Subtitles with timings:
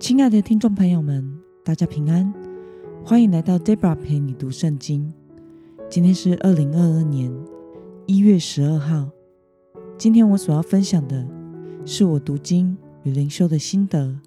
[0.00, 2.32] 亲爱的听众朋友们，大家平安，
[3.04, 5.12] 欢迎来到 Debra 陪你读圣经。
[5.88, 7.32] 今天是二零二二年
[8.04, 9.08] 一月十二号。
[9.96, 11.26] 今天我所要分享的
[11.86, 14.18] 是我读经与灵修的心得。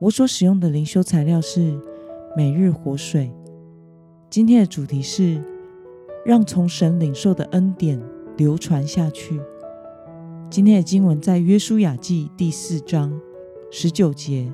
[0.00, 1.78] 我所使用的灵修材料是
[2.36, 3.32] 每日活水。
[4.28, 5.42] 今天的主题是
[6.26, 8.02] 让从神领受的恩典
[8.36, 9.40] 流传下去。
[10.50, 13.18] 今天的经文在约书亚记第四章
[13.70, 14.50] 十九节。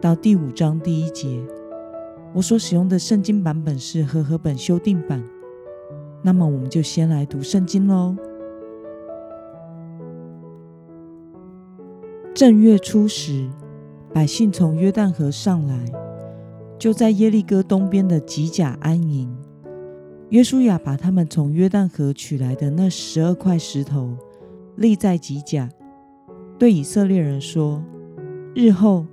[0.00, 1.42] 到第五章第一节，
[2.32, 5.20] 我所使用的圣经版本是和合本修订版。
[6.22, 8.14] 那么，我们就先来读圣经喽。
[12.32, 13.50] 正月初十，
[14.14, 15.84] 百姓从约旦河上来，
[16.78, 19.28] 就在耶利哥东边的吉甲安营。
[20.28, 24.16] 约书亚把他们从约旦河取来的那十二块石头
[24.76, 25.68] 立在吉甲，
[26.56, 27.82] 对以色列人说
[28.54, 29.04] ：“日后。”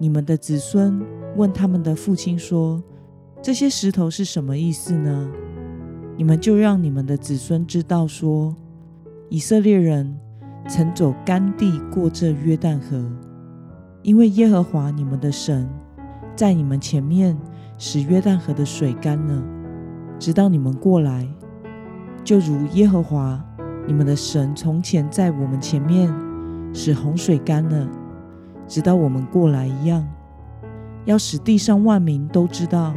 [0.00, 1.04] 你们的子孙
[1.36, 2.80] 问他们的父亲说
[3.42, 5.28] ：“这些石头是什么意思呢？”
[6.16, 8.54] 你们就让你们的子孙知道说
[9.28, 10.16] ：“以色列人
[10.68, 13.10] 曾走干地过这约旦河，
[14.02, 15.68] 因为耶和华你们的神
[16.36, 17.36] 在你们前面
[17.76, 19.42] 使约旦河的水干了，
[20.18, 21.28] 直到你们过来，
[22.22, 23.44] 就如耶和华
[23.86, 26.12] 你们的神从前在我们前面
[26.72, 27.88] 使洪水干了。”
[28.68, 30.06] 直到我们过来一样，
[31.06, 32.94] 要使地上万民都知道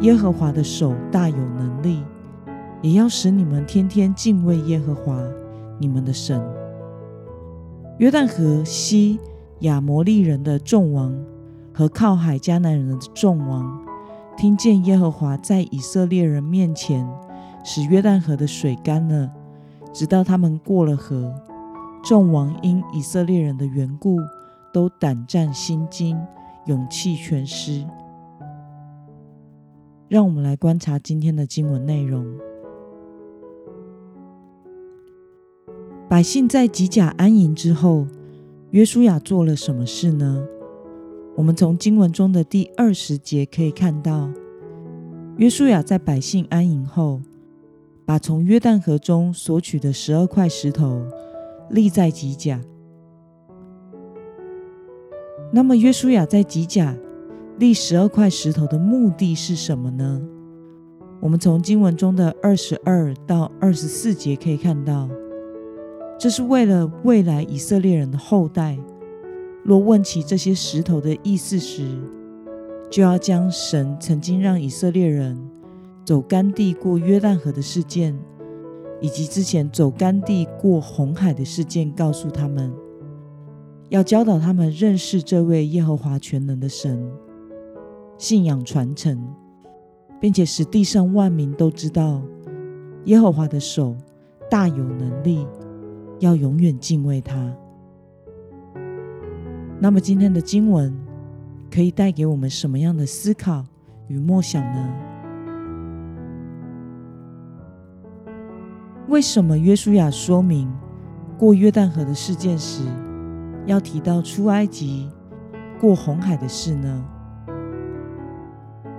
[0.00, 2.02] 耶和华的手大有能力，
[2.82, 5.16] 也要使你们天天敬畏耶和华
[5.78, 6.42] 你们的神。
[7.98, 9.18] 约旦河西
[9.60, 11.16] 亚摩利人的众王
[11.72, 13.80] 和靠海迦南人的众王，
[14.36, 17.08] 听见耶和华在以色列人面前
[17.64, 19.30] 使约旦河的水干了，
[19.92, 21.32] 直到他们过了河，
[22.02, 24.18] 众王因以色列人的缘故。
[24.76, 26.14] 都胆战心惊，
[26.66, 27.82] 勇气全失。
[30.06, 32.26] 让我们来观察今天的经文内容。
[36.10, 38.06] 百姓在吉甲安营之后，
[38.72, 40.46] 约书亚做了什么事呢？
[41.36, 44.28] 我们从经文中的第二十节可以看到，
[45.38, 47.22] 约书亚在百姓安营后，
[48.04, 51.02] 把从约旦河中索取的十二块石头
[51.70, 52.60] 立在吉甲。
[55.52, 56.94] 那么，约书亚在吉甲
[57.58, 60.20] 立十二块石头的目的是什么呢？
[61.20, 65.08] 我们从经文中的二十二到二十四节可以看到，
[66.18, 68.76] 这是为了未来以色列人的后代，
[69.62, 71.88] 若问起这些石头的意思时，
[72.90, 75.38] 就要将神曾经让以色列人
[76.04, 78.14] 走干地过约旦河的事件，
[79.00, 82.70] 以及之前走干地过红海的事件告诉他们。
[83.88, 87.08] 要教导他们认识这位耶和华全能的神，
[88.18, 89.16] 信仰传承，
[90.20, 92.20] 并且使地上万民都知道
[93.04, 93.94] 耶和华的手
[94.50, 95.46] 大有能力，
[96.18, 97.54] 要永远敬畏他。
[99.78, 100.92] 那么，今天的经文
[101.70, 103.64] 可以带给我们什么样的思考
[104.08, 104.94] 与默想呢？
[109.08, 110.68] 为什么约书亚说明
[111.38, 112.82] 过约旦河的事件时？
[113.66, 115.10] 要提到出埃及
[115.80, 117.04] 过红海的事呢？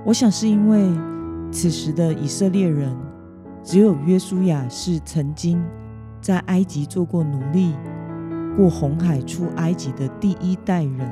[0.06, 0.90] 我想是因为
[1.52, 2.96] 此时的以色列人
[3.64, 5.64] 只有约书亚是曾经
[6.22, 7.74] 在埃及做过奴隶、
[8.56, 11.12] 过红海出埃及的第一代人，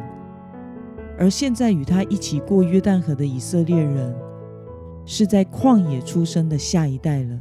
[1.18, 4.14] 而现在与他一起过约旦河的以色列人
[5.06, 7.40] 是在旷野出生的下一代了，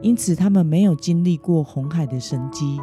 [0.00, 2.80] 因此他们没有经历过红海的神迹。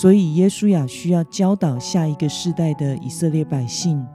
[0.00, 4.06] 所以，耶稣亚需要教导下一个世代的以色列百姓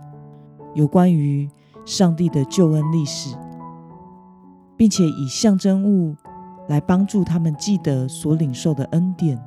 [0.76, 1.50] 有关于
[1.84, 3.36] 上帝的救恩历史，
[4.78, 6.16] 并且以象征物
[6.70, 9.38] 来帮助他们记得所领受的恩典。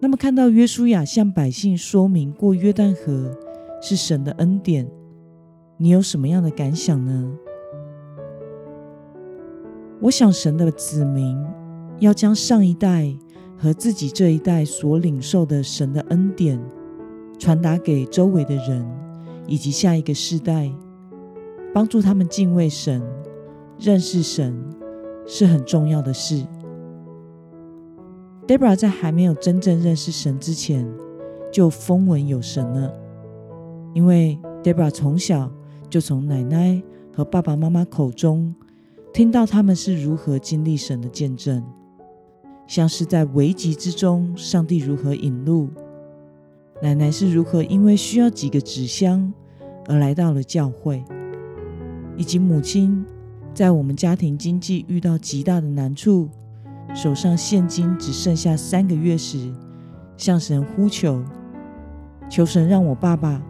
[0.00, 3.38] 那么，看到约书亚向百姓说明过约旦河
[3.82, 4.90] 是神的恩典，
[5.76, 7.30] 你有什么样的感想呢？
[10.00, 11.38] 我想，神的子民
[11.98, 13.14] 要将上一代。
[13.62, 16.60] 和自己这一代所领受的神的恩典，
[17.38, 18.84] 传达给周围的人
[19.46, 20.68] 以及下一个世代，
[21.72, 23.00] 帮助他们敬畏神、
[23.78, 24.52] 认识神，
[25.28, 26.44] 是很重要的事。
[28.48, 30.84] Debra 在还没有真正认识神之前，
[31.52, 32.92] 就风闻有神了，
[33.94, 35.48] 因为 Debra 从小
[35.88, 36.82] 就从奶奶
[37.14, 38.52] 和爸爸妈妈口中
[39.12, 41.64] 听到他们是如何经历神的见证。
[42.72, 45.68] 像是在危急之中，上帝如何引路，
[46.80, 49.30] 奶奶是如何因为需要几个纸箱
[49.88, 51.04] 而来到了教会，
[52.16, 53.04] 以及母亲
[53.52, 56.30] 在我们家庭经济遇到极大的难处，
[56.94, 59.52] 手上现金只剩下三个月时，
[60.16, 61.22] 向神呼求，
[62.30, 63.42] 求神让我爸爸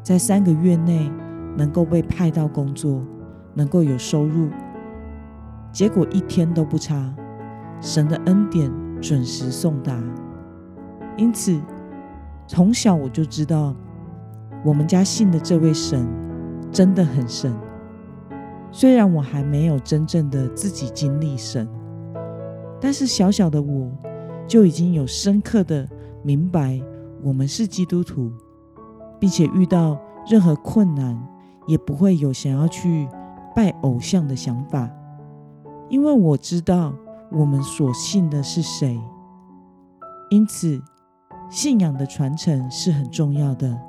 [0.00, 1.10] 在三个月内
[1.56, 3.04] 能够被派到工作，
[3.52, 4.48] 能够有收入。
[5.72, 7.12] 结果一天都不差，
[7.80, 9.98] 神的恩典准时送达。
[11.16, 11.60] 因此，
[12.46, 13.74] 从小我就知道，
[14.64, 16.06] 我们家信的这位神
[16.70, 17.52] 真的很神。
[18.72, 21.68] 虽然我还没有真正的自己经历神，
[22.80, 23.90] 但是小小的我
[24.46, 25.88] 就已经有深刻的
[26.22, 26.80] 明白，
[27.22, 28.30] 我们是基督徒，
[29.18, 29.98] 并且遇到
[30.28, 31.20] 任何困难
[31.66, 33.08] 也不会有想要去
[33.56, 34.88] 拜偶像的想法。
[35.88, 36.94] 因为我知道
[37.32, 39.00] 我们所信的是谁，
[40.30, 40.80] 因此
[41.48, 43.80] 信仰的传承是很重要的。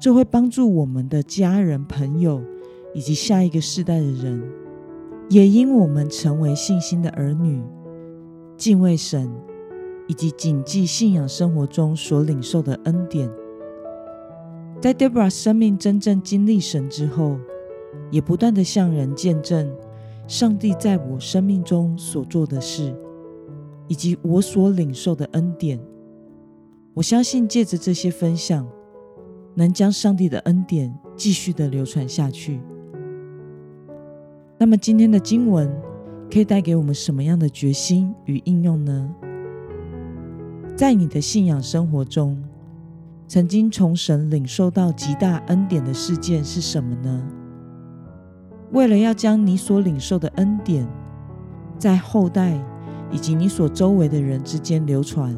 [0.00, 2.42] 这会帮助我们的家人、朋友
[2.94, 4.42] 以及下一个世代的人，
[5.28, 7.62] 也因我们成为信心的儿女，
[8.56, 9.30] 敬畏神，
[10.08, 13.30] 以及谨记信仰生活中所领受的恩典。
[14.80, 17.36] 在 Debra 生命真正经历神之后，
[18.10, 19.70] 也不断的向人见证。
[20.30, 22.94] 上帝在我生命中所做的事，
[23.88, 25.76] 以及我所领受的恩典，
[26.94, 28.64] 我相信借着这些分享，
[29.56, 32.60] 能将上帝的恩典继续的流传下去。
[34.56, 35.68] 那么，今天的经文
[36.30, 39.12] 可以带给我们什么样的决心与应用呢？
[40.76, 42.40] 在你的信仰生活中，
[43.26, 47.20] 曾经从神领受到极大恩典的事件是什么呢？
[48.72, 50.86] 为了要将你所领受的恩典
[51.76, 52.56] 在后代
[53.10, 55.36] 以及你所周围的人之间流传，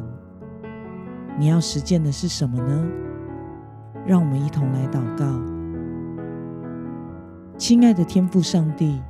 [1.39, 2.85] 你要实践的是什么呢？
[4.05, 5.25] 让我们一同来祷告。
[7.57, 9.01] 亲爱的天父上帝，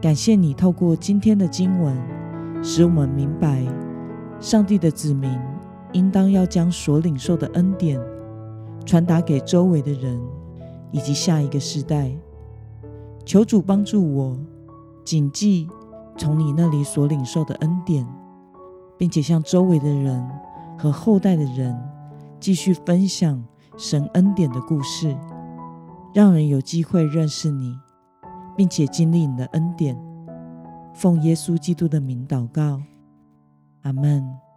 [0.00, 1.96] 感谢你透过今天的经文，
[2.62, 3.64] 使我们明白，
[4.40, 5.30] 上帝的子民
[5.92, 7.98] 应当要将所领受的恩典
[8.84, 10.20] 传达给周围的人
[10.90, 12.12] 以及下一个世代。
[13.28, 14.38] 求主帮助我
[15.04, 15.68] 谨记
[16.16, 18.08] 从你那里所领受的恩典，
[18.96, 20.26] 并且向周围的人
[20.78, 21.78] 和后代的人
[22.40, 23.44] 继续分享
[23.76, 25.14] 神恩典的故事，
[26.14, 27.78] 让人有机会认识你，
[28.56, 29.94] 并且经历你的恩典。
[30.94, 32.80] 奉耶稣基督的名祷告，
[33.82, 34.47] 阿门。